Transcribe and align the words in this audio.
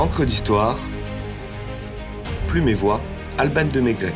Encre 0.00 0.24
d'histoire, 0.24 0.78
Plume 2.48 2.70
et 2.70 2.74
Voix, 2.74 3.02
Alban 3.36 3.66
de 3.66 3.80
Maigret. 3.80 4.14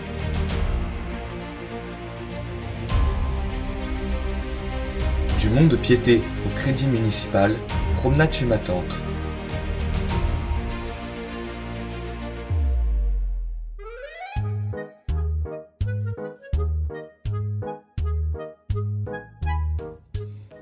Du 5.39 5.51
monde 5.51 5.69
de 5.69 5.77
piété 5.77 6.23
au 6.47 6.57
crédit 6.57 6.87
municipal, 6.89 7.55
promenade 7.97 8.33
chez 8.33 8.47
ma 8.47 8.57
tante. 8.57 8.83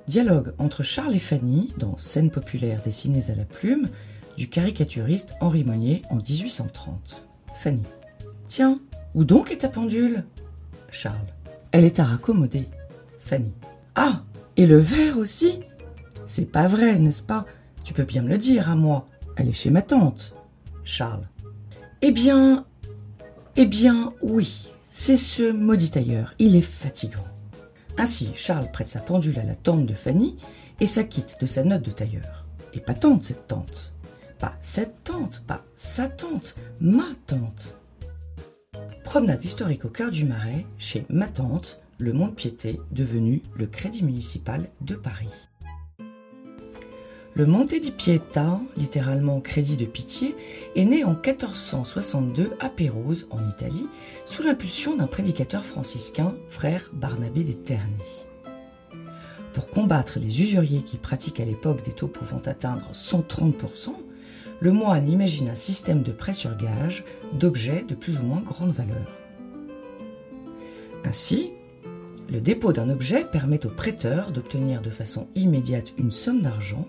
Dialogue 0.09 0.53
entre 0.59 0.83
Charles 0.83 1.15
et 1.15 1.21
Fanny 1.21 1.73
dans 1.77 1.97
Scène 1.97 2.33
populaire 2.33 2.83
dessinée 2.85 3.31
à 3.31 3.37
la 3.37 3.45
plume 3.45 3.89
du 4.37 4.49
caricaturiste 4.49 5.35
Henri 5.41 5.65
Monnier 5.65 6.03
en 6.11 6.17
1830. 6.17 7.27
Fanny. 7.59 7.83
Tiens, 8.49 8.81
où 9.15 9.25
donc 9.25 9.51
est 9.51 9.59
ta 9.59 9.69
pendule? 9.69 10.25
Charles. 10.91 11.17
Elle 11.71 11.85
est 11.85 12.01
à 12.01 12.05
raccommoder. 12.05 12.69
Fanny. 13.19 13.53
Ah, 13.95 14.23
et 14.57 14.67
le 14.67 14.79
verre 14.79 15.19
aussi? 15.19 15.61
C'est 16.27 16.51
pas 16.51 16.69
vrai, 16.69 16.99
n'est-ce 16.99 17.23
pas? 17.23 17.47
Tu 17.85 17.95
peux 17.95 18.05
bien 18.05 18.23
me 18.23 18.29
le 18.29 18.39
dire 18.39 18.71
à 18.71 18.77
moi. 18.77 19.07
Elle 19.37 19.49
est 19.49 19.53
chez 19.53 19.71
ma 19.71 19.83
tante. 19.83 20.35
Charles. 20.85 21.29
Eh 22.01 22.13
bien, 22.13 22.67
eh 23.57 23.67
bien, 23.67 24.13
oui. 24.23 24.73
C'est 24.93 25.17
ce 25.17 25.51
maudit 25.51 25.91
tailleur. 25.91 26.35
Il 26.39 26.57
est 26.57 26.61
fatigant. 26.63 27.25
Ainsi, 27.99 28.31
Charles 28.35 28.71
prête 28.73 28.89
sa 28.89 29.01
pendule 29.01 29.39
à 29.39 29.45
la 29.45 29.55
tante 29.55 29.87
de 29.87 29.95
Fanny 29.95 30.37
et 30.81 30.87
s'acquitte 30.87 31.37
de 31.41 31.47
sa 31.47 31.65
note 31.65 31.83
de 31.83 31.91
tailleur. 31.91 32.47
Et 32.75 32.81
pas 32.81 32.95
tante, 32.95 33.25
cette 33.25 33.47
tante. 33.47 33.92
Pas 34.43 34.57
cette 34.61 35.05
tante, 35.05 35.45
pas 35.47 35.65
sa 35.77 36.09
tante, 36.09 36.57
ma 36.81 37.07
tante. 37.29 37.77
Promenade 39.05 39.45
historique 39.45 39.85
au 39.85 39.89
cœur 39.89 40.11
du 40.11 40.25
Marais, 40.25 40.67
chez 40.79 41.07
ma 41.09 41.29
tante, 41.29 41.81
le 41.99 42.13
Mont-Piété, 42.13 42.81
devenu 42.91 43.45
le 43.55 43.69
Crédit 43.69 44.03
municipal 44.03 44.69
de 44.81 44.97
Paris. 44.97 45.49
Le 47.35 47.47
Monte 47.47 47.77
di 47.77 47.93
Pietà, 47.93 48.61
littéralement 48.77 49.41
crédit 49.41 49.77
de 49.77 49.87
pitié, 49.87 50.35
est 50.75 50.85
né 50.87 51.05
en 51.05 51.13
1462 51.13 52.51
à 52.59 52.69
Pérouse, 52.69 53.29
en 53.31 53.49
Italie, 53.49 53.87
sous 54.27 54.43
l'impulsion 54.43 54.97
d'un 54.97 55.07
prédicateur 55.07 55.65
franciscain, 55.65 56.35
frère 56.51 56.91
Barnabé 56.93 57.45
des 57.45 57.55
Terni. 57.55 58.27
Pour 59.55 59.71
combattre 59.71 60.19
les 60.19 60.43
usuriers 60.43 60.83
qui 60.83 60.97
pratiquent 60.97 61.39
à 61.39 61.45
l'époque 61.45 61.85
des 61.85 61.93
taux 61.93 62.09
pouvant 62.09 62.43
atteindre 62.45 62.91
130%, 62.93 63.95
le 64.63 64.71
moine 64.71 65.09
imagine 65.09 65.49
un 65.49 65.57
système 65.57 66.05
de 66.05 66.13
prêt 66.13 66.35
sur 66.35 66.57
gage 66.57 67.05
d'objets 67.33 67.85
de 67.89 67.97
plus 67.97 68.19
ou 68.19 68.23
moins 68.23 68.41
grande 68.41 68.71
valeur. 68.71 69.09
Ainsi, 71.05 71.51
le 72.31 72.41
dépôt 72.41 72.73
d'un 72.73 72.89
objet 72.89 73.25
permet 73.25 73.67
au 73.67 73.71
prêteur 73.71 74.31
d'obtenir 74.31 74.81
de 74.81 74.91
façon 74.91 75.27
immédiate 75.35 75.93
une 75.99 76.13
somme 76.13 76.43
d'argent 76.43 76.87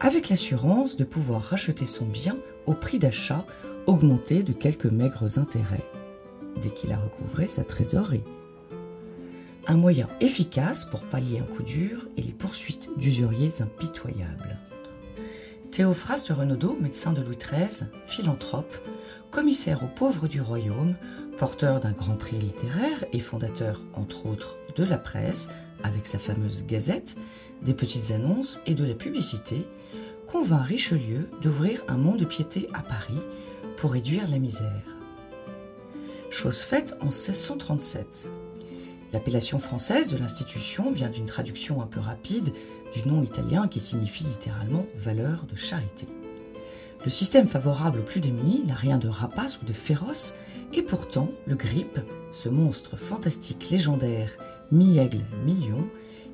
avec 0.00 0.30
l'assurance 0.30 0.96
de 0.96 1.04
pouvoir 1.04 1.42
racheter 1.42 1.84
son 1.84 2.06
bien 2.06 2.38
au 2.64 2.72
prix 2.72 2.98
d'achat 2.98 3.44
augmenté 3.86 4.42
de 4.42 4.54
quelques 4.54 4.86
maigres 4.86 5.38
intérêts, 5.38 5.84
dès 6.62 6.70
qu'il 6.70 6.92
a 6.92 6.98
recouvré 6.98 7.48
sa 7.48 7.64
trésorerie. 7.64 8.24
Un 9.66 9.76
moyen 9.76 10.08
efficace 10.22 10.86
pour 10.86 11.02
pallier 11.02 11.38
un 11.38 11.54
coup 11.54 11.64
dur 11.64 12.08
et 12.16 12.22
les 12.22 12.32
poursuites 12.32 12.88
d'usuriers 12.96 13.60
impitoyables. 13.60 14.56
Théophraste 15.72 16.28
Renaudot, 16.28 16.76
médecin 16.78 17.14
de 17.14 17.22
Louis 17.22 17.38
XIII, 17.38 17.88
philanthrope, 18.06 18.76
commissaire 19.30 19.82
aux 19.82 19.86
pauvres 19.86 20.28
du 20.28 20.42
royaume, 20.42 20.96
porteur 21.38 21.80
d'un 21.80 21.92
grand 21.92 22.16
prix 22.16 22.36
littéraire 22.36 23.06
et 23.14 23.20
fondateur, 23.20 23.80
entre 23.94 24.26
autres, 24.26 24.58
de 24.76 24.84
la 24.84 24.98
presse, 24.98 25.48
avec 25.82 26.06
sa 26.06 26.18
fameuse 26.18 26.66
gazette, 26.66 27.16
des 27.62 27.72
petites 27.72 28.10
annonces 28.10 28.60
et 28.66 28.74
de 28.74 28.84
la 28.84 28.92
publicité, 28.92 29.66
convainc 30.26 30.66
Richelieu 30.66 31.30
d'ouvrir 31.40 31.82
un 31.88 31.96
mont 31.96 32.16
de 32.16 32.26
piété 32.26 32.68
à 32.74 32.82
Paris 32.82 33.20
pour 33.78 33.92
réduire 33.92 34.28
la 34.28 34.38
misère. 34.38 34.84
Chose 36.30 36.60
faite 36.60 36.96
en 37.00 37.06
1637. 37.06 38.28
L'appellation 39.12 39.58
française 39.58 40.08
de 40.08 40.16
l'institution 40.16 40.90
vient 40.90 41.10
d'une 41.10 41.26
traduction 41.26 41.82
un 41.82 41.86
peu 41.86 42.00
rapide 42.00 42.52
du 42.94 43.06
nom 43.08 43.22
italien 43.22 43.68
qui 43.68 43.80
signifie 43.80 44.24
littéralement 44.24 44.86
valeur 44.96 45.44
de 45.50 45.56
charité. 45.56 46.06
Le 47.04 47.10
système 47.10 47.46
favorable 47.46 48.00
aux 48.00 48.04
plus 48.04 48.20
démunis 48.20 48.64
n'a 48.64 48.74
rien 48.74 48.96
de 48.96 49.08
rapace 49.08 49.60
ou 49.60 49.64
de 49.64 49.72
féroce, 49.72 50.34
et 50.72 50.82
pourtant 50.82 51.28
le 51.46 51.56
GRIP, 51.56 51.98
ce 52.32 52.48
monstre 52.48 52.96
fantastique 52.96 53.68
légendaire, 53.70 54.30
mi-aigle, 54.70 55.20
mi-lion, 55.44 55.84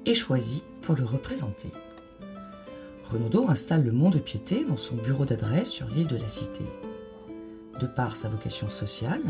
est 0.07 0.15
choisi 0.15 0.63
pour 0.83 0.95
le 0.95 1.05
représenter. 1.05 1.71
Renaudot 3.11 3.49
installe 3.49 3.85
le 3.85 3.93
Mont 3.93 4.11
de 4.11 4.19
Piété 4.19 4.65
dans 4.65 4.77
son 4.77 4.95
bureau 4.97 5.25
d'adresse 5.25 5.71
sur 5.71 5.89
l'île 5.89 6.07
de 6.07 6.17
la 6.17 6.29
Cité. 6.29 6.65
De 7.81 7.87
par 7.87 8.17
sa 8.17 8.29
vocation 8.29 8.69
sociale, 8.69 9.23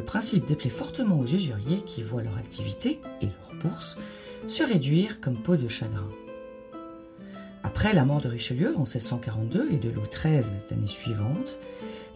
le 0.00 0.06
principe 0.06 0.46
déplaît 0.46 0.70
fortement 0.70 1.20
aux 1.20 1.26
usuriers 1.26 1.82
qui 1.84 2.02
voient 2.02 2.22
leur 2.22 2.38
activité 2.38 3.02
et 3.20 3.26
leur 3.26 3.60
bourse 3.60 3.98
se 4.48 4.62
réduire 4.62 5.20
comme 5.20 5.36
peau 5.36 5.56
de 5.56 5.68
chagrin. 5.68 6.08
Après 7.62 7.92
la 7.92 8.06
mort 8.06 8.22
de 8.22 8.30
Richelieu 8.30 8.74
en 8.76 8.84
1642 8.84 9.72
et 9.72 9.76
de 9.76 9.90
Louis 9.90 10.08
XIII 10.10 10.56
l'année 10.70 10.86
suivante, 10.86 11.58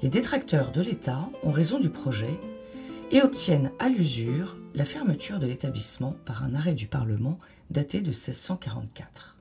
les 0.03 0.09
détracteurs 0.09 0.73
de 0.73 0.81
l'État 0.81 1.29
ont 1.43 1.51
raison 1.51 1.79
du 1.79 1.91
projet 1.91 2.41
et 3.13 3.21
obtiennent 3.21 3.71
à 3.79 3.91
l'usure 3.91 4.57
la 4.75 4.87
fermeture 4.87 5.39
de 5.39 5.47
l'établissement 5.47 6.17
par 6.25 6.43
un 6.43 6.55
arrêt 6.55 6.75
du 6.75 6.87
Parlement 6.87 7.39
daté 7.69 8.01
de 8.01 8.13
1644. 8.13 9.37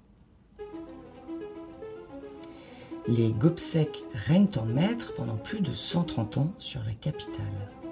les 3.07 3.33
Gobseck 3.33 4.03
règnent 4.13 4.47
en 4.57 4.65
maître 4.65 5.13
pendant 5.15 5.35
plus 5.35 5.61
de 5.61 5.73
130 5.73 6.37
ans 6.37 6.53
sur 6.57 6.81
la 6.83 6.93
capitale. 6.93 7.82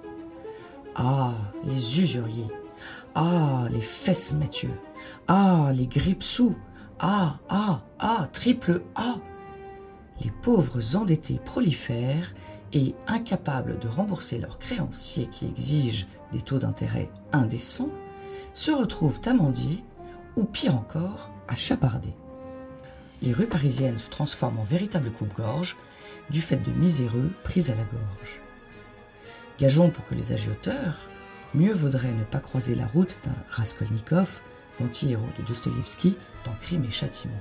Ah, 0.96 1.34
les 1.64 2.02
usuriers. 2.02 2.50
Ah, 3.16 3.68
les 3.72 3.82
fesses 3.82 4.34
Mathieu 4.34 4.72
Ah, 5.28 5.72
les 5.74 5.88
grippes-sous 5.88 6.56
Ah, 7.00 7.38
ah, 7.50 7.82
ah, 8.00 8.30
triple 8.32 8.84
A. 8.96 9.16
Les 10.22 10.32
pauvres 10.32 10.96
endettés 10.96 11.40
prolifèrent 11.44 12.34
et 12.74 12.96
incapables 13.08 13.80
de 13.80 13.88
rembourser 13.88 14.38
leurs 14.38 14.60
créanciers 14.60 15.28
qui 15.28 15.46
exigent 15.46 16.08
des 16.32 16.42
taux 16.42 16.60
d'intérêt 16.60 17.10
indécents, 17.34 17.90
se 18.54 18.72
retrouvent 18.72 19.22
amendiés 19.26 19.84
ou 20.38 20.46
pire 20.46 20.76
encore, 20.76 21.30
à 21.48 21.56
chaparder 21.56 22.14
les 23.22 23.34
rues 23.34 23.48
parisiennes 23.48 24.00
se 24.00 24.10
transforment 24.10 24.60
en 24.60 24.64
véritables 24.64 25.12
coupe-gorge 25.12 25.78
du 26.30 26.42
fait 26.42 26.58
de 26.58 26.72
miséreux 26.72 27.32
pris 27.44 27.72
à 27.72 27.76
la 27.76 27.84
gorge. 27.84 28.42
Gageons 29.62 29.92
pour 29.92 30.04
que 30.08 30.16
les 30.16 30.34
agioteurs, 30.34 30.96
mieux 31.54 31.72
vaudrait 31.72 32.14
ne 32.14 32.24
pas 32.24 32.40
croiser 32.40 32.74
la 32.74 32.88
route 32.88 33.20
d'un 33.24 33.36
Raskolnikov, 33.52 34.42
l'anti-héros 34.80 35.22
de 35.38 35.44
Dostoïevski, 35.46 36.18
dans 36.46 36.54
Crime 36.62 36.84
et 36.84 36.90
Châtiment. 36.90 37.40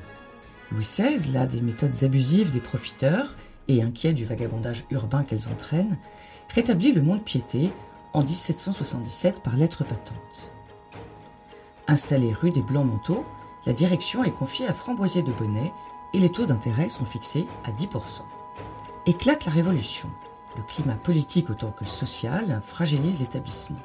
Louis 0.71 0.83
XVI, 0.83 1.33
là 1.33 1.47
des 1.47 1.63
méthodes 1.63 2.05
abusives 2.05 2.51
des 2.51 2.61
profiteurs 2.61 3.35
et 3.69 3.83
inquiet 3.83 4.13
du 4.13 4.27
vagabondage 4.27 4.85
urbain 4.91 5.25
qu'elles 5.25 5.49
entraînent, 5.49 5.97
rétablit 6.51 6.93
le 6.93 7.01
monde 7.01 7.25
piété 7.25 7.73
en 8.13 8.23
1777 8.23 9.43
par 9.43 9.57
lettre 9.57 9.83
patente. 9.85 10.53
Installé 11.89 12.35
rue 12.35 12.51
des 12.51 12.61
Blancs-Manteaux, 12.61 13.25
la 13.65 13.73
direction 13.73 14.25
est 14.25 14.31
confiée 14.31 14.67
à 14.67 14.75
Framboisier 14.75 15.23
de 15.23 15.33
Bonnet 15.33 15.73
et 16.13 16.19
les 16.19 16.31
taux 16.31 16.45
d'intérêt 16.45 16.91
sont 16.91 17.07
fixés 17.07 17.47
à 17.65 17.71
10%. 17.71 18.21
Éclate 19.07 19.47
la 19.47 19.53
révolution. 19.53 20.11
Le 20.57 20.63
climat 20.63 20.97
politique 20.97 21.51
autant 21.51 21.71
que 21.71 21.85
social 21.85 22.61
fragilise 22.67 23.21
l'établissement. 23.21 23.79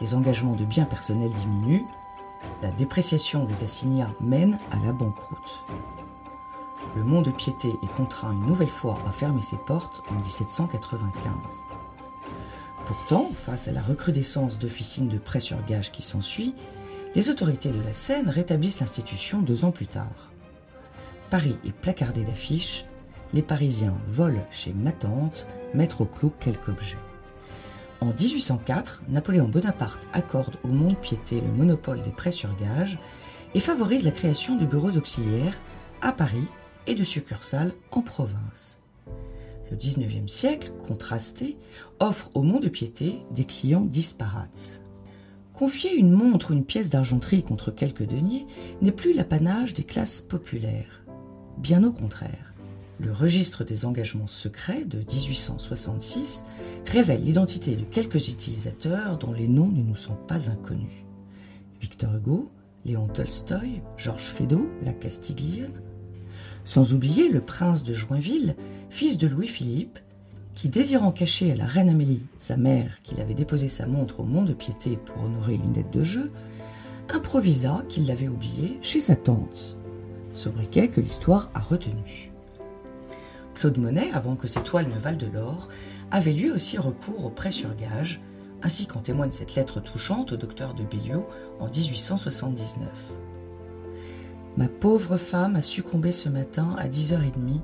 Les 0.00 0.14
engagements 0.14 0.56
de 0.56 0.64
biens 0.64 0.84
personnels 0.84 1.32
diminuent. 1.32 1.86
La 2.62 2.70
dépréciation 2.72 3.44
des 3.44 3.62
assignats 3.62 4.12
mène 4.20 4.58
à 4.72 4.84
la 4.84 4.92
banqueroute. 4.92 5.64
Le 6.96 7.04
Mont 7.04 7.22
de 7.22 7.30
Piété 7.30 7.68
est 7.68 7.94
contraint 7.96 8.32
une 8.32 8.46
nouvelle 8.46 8.68
fois 8.68 8.98
à 9.08 9.12
fermer 9.12 9.42
ses 9.42 9.56
portes 9.56 10.02
en 10.10 10.14
1795. 10.14 11.32
Pourtant, 12.86 13.30
face 13.32 13.68
à 13.68 13.72
la 13.72 13.80
recrudescence 13.80 14.58
d'officines 14.58 15.08
de 15.08 15.18
prêt 15.18 15.40
sur 15.40 15.64
gage 15.64 15.92
qui 15.92 16.02
s'ensuit, 16.02 16.54
les 17.14 17.30
autorités 17.30 17.70
de 17.70 17.80
la 17.80 17.92
Seine 17.92 18.28
rétablissent 18.28 18.80
l'institution 18.80 19.40
deux 19.40 19.64
ans 19.64 19.70
plus 19.70 19.86
tard. 19.86 20.30
Paris 21.30 21.56
est 21.64 21.72
placardé 21.72 22.24
d'affiches, 22.24 22.84
les 23.32 23.42
Parisiens 23.42 23.96
volent 24.08 24.46
chez 24.50 24.72
ma 24.72 24.92
tante, 24.92 25.46
mettre 25.74 26.02
au 26.02 26.04
clou 26.04 26.32
quelques 26.38 26.68
objets. 26.68 26.96
En 28.00 28.12
1804, 28.12 29.04
Napoléon 29.08 29.48
Bonaparte 29.48 30.08
accorde 30.12 30.56
au 30.64 30.68
monde 30.68 30.98
piété 30.98 31.40
le 31.40 31.52
monopole 31.52 32.02
des 32.02 32.10
prêts 32.10 32.32
sur 32.32 32.56
gage 32.56 32.98
et 33.54 33.60
favorise 33.60 34.04
la 34.04 34.10
création 34.10 34.56
de 34.56 34.66
bureaux 34.66 34.96
auxiliaires 34.96 35.58
à 36.00 36.12
Paris 36.12 36.46
et 36.86 36.94
de 36.94 37.04
succursales 37.04 37.72
en 37.92 38.02
province. 38.02 38.80
Le 39.70 39.76
XIXe 39.76 40.30
siècle, 40.30 40.72
contrasté, 40.86 41.56
offre 42.00 42.30
au 42.34 42.42
monde 42.42 42.64
de 42.64 42.68
piété 42.68 43.20
des 43.30 43.44
clients 43.44 43.80
disparates. 43.80 44.82
Confier 45.54 45.94
une 45.94 46.10
montre 46.10 46.50
ou 46.50 46.54
une 46.54 46.64
pièce 46.64 46.90
d'argenterie 46.90 47.44
contre 47.44 47.70
quelques 47.70 48.06
deniers 48.06 48.46
n'est 48.80 48.90
plus 48.90 49.14
l'apanage 49.14 49.74
des 49.74 49.84
classes 49.84 50.20
populaires. 50.20 51.04
Bien 51.58 51.84
au 51.84 51.92
contraire, 51.92 52.51
le 53.02 53.12
registre 53.12 53.64
des 53.64 53.84
engagements 53.84 54.28
secrets 54.28 54.84
de 54.84 54.98
1866 54.98 56.44
révèle 56.86 57.24
l'identité 57.24 57.74
de 57.74 57.84
quelques 57.84 58.28
utilisateurs 58.28 59.18
dont 59.18 59.32
les 59.32 59.48
noms 59.48 59.70
ne 59.70 59.82
nous 59.82 59.96
sont 59.96 60.14
pas 60.14 60.50
inconnus. 60.50 61.04
Victor 61.80 62.14
Hugo, 62.14 62.50
Léon 62.84 63.08
Tolstoï, 63.08 63.82
Georges 63.96 64.22
Feydeau, 64.26 64.68
la 64.84 64.92
Castiglione, 64.92 65.82
sans 66.64 66.94
oublier 66.94 67.28
le 67.28 67.40
prince 67.40 67.82
de 67.82 67.92
Joinville, 67.92 68.54
fils 68.88 69.18
de 69.18 69.26
Louis-Philippe, 69.26 69.98
qui, 70.54 70.68
désirant 70.68 71.10
cacher 71.10 71.50
à 71.50 71.56
la 71.56 71.66
reine 71.66 71.88
Amélie, 71.88 72.22
sa 72.38 72.56
mère, 72.56 72.98
qu'il 73.02 73.20
avait 73.20 73.34
déposé 73.34 73.68
sa 73.68 73.86
montre 73.86 74.20
au 74.20 74.24
Mont 74.24 74.44
de 74.44 74.52
Piété 74.52 74.96
pour 74.96 75.24
honorer 75.24 75.54
une 75.54 75.72
dette 75.72 75.92
de 75.92 76.04
jeu, 76.04 76.30
improvisa 77.08 77.82
qu'il 77.88 78.06
l'avait 78.06 78.28
oubliée 78.28 78.78
chez 78.80 79.00
sa 79.00 79.16
tante. 79.16 79.76
Sobriquet 80.32 80.88
que 80.88 81.00
l'histoire 81.00 81.50
a 81.54 81.60
retenu. 81.60 82.31
Claude 83.54 83.78
Monet, 83.78 84.10
avant 84.12 84.36
que 84.36 84.48
ses 84.48 84.62
toiles 84.62 84.88
ne 84.88 84.98
valent 84.98 85.18
de 85.18 85.26
l'or, 85.26 85.68
avait 86.10 86.32
lui 86.32 86.50
aussi 86.50 86.78
recours 86.78 87.24
au 87.24 87.30
prêt 87.30 87.50
sur 87.50 87.74
gage, 87.76 88.20
ainsi 88.62 88.86
qu'en 88.86 89.00
témoigne 89.00 89.32
cette 89.32 89.54
lettre 89.54 89.80
touchante 89.80 90.32
au 90.32 90.36
docteur 90.36 90.74
de 90.74 90.84
Béliot 90.84 91.26
en 91.60 91.68
1879. 91.68 92.88
Ma 94.56 94.68
pauvre 94.68 95.16
femme 95.16 95.56
a 95.56 95.62
succombé 95.62 96.12
ce 96.12 96.28
matin 96.28 96.76
à 96.78 96.88
10h30 96.88 97.60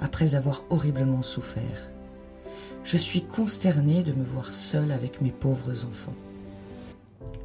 après 0.00 0.34
avoir 0.34 0.64
horriblement 0.70 1.22
souffert. 1.22 1.90
Je 2.84 2.96
suis 2.96 3.22
consternée 3.22 4.02
de 4.02 4.12
me 4.12 4.24
voir 4.24 4.52
seule 4.52 4.92
avec 4.92 5.20
mes 5.20 5.32
pauvres 5.32 5.84
enfants. 5.84 6.14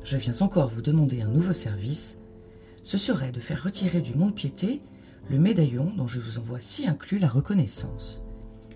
Je 0.04 0.18
viens 0.18 0.42
encore 0.42 0.70
vous 0.70 0.82
demander 0.82 1.22
un 1.22 1.28
nouveau 1.28 1.54
service. 1.54 2.20
Ce 2.84 2.98
serait 2.98 3.32
de 3.32 3.40
faire 3.40 3.64
retirer 3.64 4.02
du 4.02 4.14
Mont-Piété 4.14 4.82
le 5.30 5.40
médaillon 5.40 5.92
dont 5.96 6.08
je 6.08 6.20
vous 6.20 6.38
envoie 6.38 6.60
si 6.60 6.88
inclus 6.88 7.20
la 7.20 7.30
reconnaissance. 7.30 8.26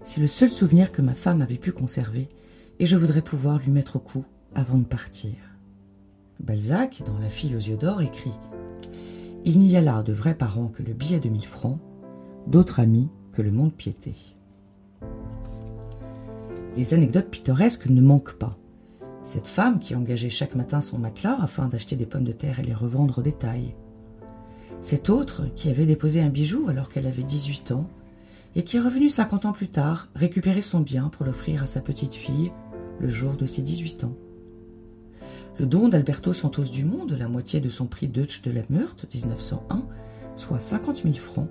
C'est 0.03 0.21
le 0.21 0.27
seul 0.27 0.49
souvenir 0.49 0.91
que 0.91 1.01
ma 1.01 1.15
femme 1.15 1.41
avait 1.41 1.57
pu 1.57 1.71
conserver, 1.71 2.29
et 2.79 2.85
je 2.85 2.95
voudrais 2.95 3.21
pouvoir 3.21 3.59
lui 3.59 3.71
mettre 3.71 3.97
au 3.97 3.99
cou 3.99 4.25
avant 4.55 4.77
de 4.77 4.85
partir. 4.85 5.33
Balzac, 6.39 7.01
dans 7.05 7.17
La 7.17 7.29
fille 7.29 7.55
aux 7.55 7.59
yeux 7.59 7.77
d'or, 7.77 8.01
écrit 8.01 8.31
Il 9.44 9.59
n'y 9.59 9.75
a 9.75 9.81
là 9.81 10.03
de 10.03 10.13
vrais 10.13 10.35
parents 10.35 10.69
que 10.69 10.83
le 10.83 10.94
billet 10.94 11.19
de 11.19 11.29
mille 11.29 11.45
francs, 11.45 11.79
d'autres 12.45 12.79
amis 12.79 13.09
que 13.33 13.41
le 13.41 13.51
monde 13.51 13.73
piété. 13.73 14.15
Les 16.75 16.94
anecdotes 16.94 17.29
pittoresques 17.29 17.88
ne 17.88 18.01
manquent 18.01 18.38
pas. 18.38 18.57
Cette 19.23 19.47
femme 19.47 19.79
qui 19.79 19.95
engageait 19.95 20.29
chaque 20.29 20.55
matin 20.55 20.79
son 20.79 20.99
matelas 20.99 21.38
afin 21.41 21.67
d'acheter 21.67 21.95
des 21.95 22.05
pommes 22.05 22.23
de 22.23 22.31
terre 22.31 22.59
et 22.59 22.63
les 22.63 22.73
revendre 22.73 23.19
au 23.19 23.21
détail. 23.21 23.75
Cette 24.81 25.09
autre 25.09 25.44
qui 25.56 25.69
avait 25.69 25.85
déposé 25.85 26.21
un 26.21 26.29
bijou 26.29 26.68
alors 26.69 26.89
qu'elle 26.89 27.07
avait 27.07 27.24
18 27.24 27.71
ans 27.71 27.89
et 28.56 28.63
qui 28.63 28.77
est 28.77 28.81
revenue 28.81 29.09
50 29.09 29.45
ans 29.45 29.53
plus 29.53 29.68
tard 29.68 30.07
récupérer 30.15 30.62
son 30.62 30.79
bien 30.79 31.09
pour 31.09 31.25
l'offrir 31.25 31.63
à 31.63 31.68
sa 31.68 31.81
petite 31.81 32.15
fille 32.15 32.51
le 33.00 33.07
jour 33.07 33.33
de 33.33 33.45
ses 33.45 33.62
18 33.62 34.03
ans. 34.03 34.15
Le 35.59 35.65
don 35.65 35.89
d'Alberto 35.89 36.33
Santos 36.33 36.65
Dumont 36.65 37.06
de 37.06 37.15
la 37.15 37.27
moitié 37.27 37.59
de 37.59 37.69
son 37.69 37.88
prix 37.88 38.07
Deutsch 38.07 38.44
de 38.44 38.51
la 38.51 38.62
Meurthe 38.69 39.07
1901, 39.13 39.88
soit 40.35 40.59
50 40.59 41.03
000 41.03 41.15
francs, 41.15 41.50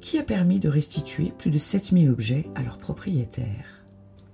qui 0.00 0.18
a 0.18 0.22
permis 0.22 0.58
de 0.58 0.68
restituer 0.68 1.32
plus 1.38 1.50
de 1.50 1.58
7000 1.58 2.10
objets 2.10 2.48
à 2.54 2.62
leurs 2.62 2.78
propriétaires. 2.78 3.84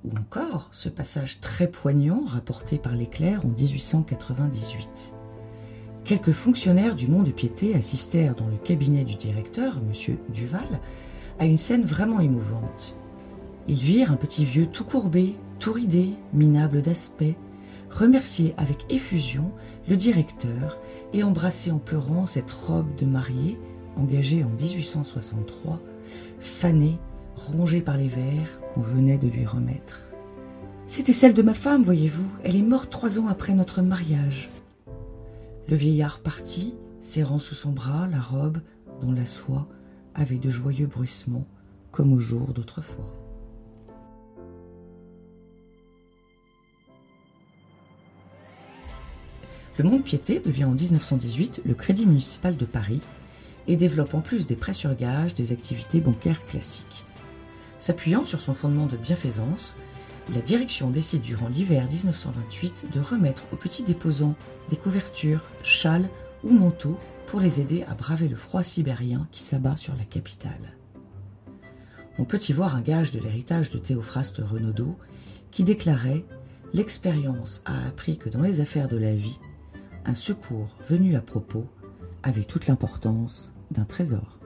Ou 0.05 0.11
encore 0.19 0.69
ce 0.73 0.89
passage 0.89 1.41
très 1.41 1.67
poignant 1.67 2.25
rapporté 2.27 2.79
par 2.79 2.95
l'éclair 2.95 3.45
en 3.45 3.49
1898. 3.49 5.15
Quelques 6.06 6.31
fonctionnaires 6.31 6.94
du 6.94 7.08
Mont 7.08 7.25
de 7.25 7.32
Piété 7.32 7.75
assistèrent 7.75 8.37
dans 8.37 8.47
le 8.47 8.58
cabinet 8.58 9.03
du 9.03 9.17
directeur, 9.17 9.79
M. 9.79 10.17
Duval, 10.29 10.81
à 11.41 11.47
une 11.47 11.58
scène 11.58 11.82
vraiment 11.82 12.20
émouvante. 12.20 12.94
Ils 13.67 13.75
virent 13.75 14.12
un 14.12 14.17
petit 14.17 14.44
vieux 14.44 14.69
tout 14.69 14.85
courbé, 14.85 15.35
tout 15.58 15.73
ridé, 15.73 16.11
minable 16.32 16.81
d'aspect, 16.81 17.35
remercier 17.91 18.55
avec 18.56 18.87
effusion 18.88 19.50
le 19.88 19.97
directeur 19.97 20.79
et 21.12 21.25
embrasser 21.25 21.73
en 21.73 21.79
pleurant 21.79 22.26
cette 22.26 22.52
robe 22.52 22.94
de 22.94 23.05
mariée, 23.05 23.59
engagée 23.97 24.44
en 24.44 24.50
1863, 24.62 25.81
fanée, 26.38 26.99
rongée 27.35 27.81
par 27.81 27.97
les 27.97 28.06
vers 28.06 28.61
qu'on 28.73 28.81
venait 28.81 29.19
de 29.19 29.26
lui 29.26 29.44
remettre. 29.44 30.12
C'était 30.87 31.12
celle 31.12 31.35
de 31.35 31.43
ma 31.43 31.55
femme, 31.55 31.82
voyez-vous. 31.82 32.29
Elle 32.44 32.55
est 32.55 32.62
morte 32.62 32.91
trois 32.91 33.19
ans 33.19 33.26
après 33.26 33.55
notre 33.55 33.82
mariage. 33.82 34.50
Le 35.69 35.75
vieillard 35.75 36.21
partit, 36.21 36.75
serrant 37.03 37.41
sous 37.41 37.57
son 37.57 37.73
bras 37.73 38.07
la 38.07 38.21
robe 38.21 38.61
dont 39.01 39.11
la 39.11 39.27
soie 39.27 39.67
avait 40.15 40.39
de 40.39 40.49
joyeux 40.49 40.87
bruissements, 40.87 41.47
comme 41.91 42.13
au 42.13 42.21
jour 42.21 42.55
d'autrefois. 42.55 43.13
Le 49.79 49.85
Monde 49.85 50.05
Piété 50.05 50.41
devient 50.41 50.65
en 50.65 50.73
1918 50.73 51.63
le 51.67 51.75
Crédit 51.75 52.07
municipal 52.07 52.57
de 52.57 52.65
Paris 52.65 53.01
et 53.67 53.77
développe 53.77 54.15
en 54.15 54.21
plus 54.21 54.47
des 54.47 54.57
prêts 54.57 54.73
sur 54.73 54.95
gage 54.95 55.35
des 55.35 55.53
activités 55.53 56.01
bancaires 56.01 56.47
classiques. 56.47 57.05
S'appuyant 57.79 58.25
sur 58.25 58.41
son 58.41 58.55
fondement 58.55 58.87
de 58.87 58.97
bienfaisance, 58.97 59.77
la 60.34 60.40
direction 60.40 60.90
décide 60.90 61.23
durant 61.23 61.49
l'hiver 61.49 61.87
1928 61.87 62.87
de 62.93 63.00
remettre 63.00 63.44
aux 63.52 63.56
petits 63.56 63.84
déposants 63.84 64.34
des 64.69 64.76
couvertures, 64.76 65.44
châles 65.62 66.08
ou 66.43 66.50
manteaux 66.50 66.99
pour 67.26 67.40
les 67.40 67.61
aider 67.61 67.84
à 67.84 67.94
braver 67.94 68.28
le 68.28 68.37
froid 68.37 68.62
sibérien 68.62 69.28
qui 69.31 69.43
s'abat 69.43 69.76
sur 69.76 69.94
la 69.96 70.05
capitale. 70.05 70.76
On 72.19 72.25
peut 72.25 72.40
y 72.49 72.52
voir 72.52 72.75
un 72.75 72.81
gage 72.81 73.12
de 73.12 73.20
l'héritage 73.20 73.70
de 73.70 73.78
Théophraste 73.78 74.38
Renaudot 74.38 74.96
qui 75.50 75.64
déclarait 75.64 76.25
L'expérience 76.73 77.62
a 77.64 77.87
appris 77.87 78.19
que 78.19 78.28
dans 78.28 78.43
les 78.43 78.61
affaires 78.61 78.88
de 78.88 78.96
la 78.96 79.14
vie, 79.14 79.38
un 80.05 80.14
secours 80.14 80.76
venu 80.81 81.14
à 81.14 81.20
propos 81.20 81.69
avait 82.23 82.44
toute 82.44 82.67
l'importance 82.67 83.55
d'un 83.70 83.84
trésor. 83.84 84.40